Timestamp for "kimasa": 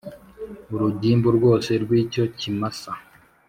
2.37-2.91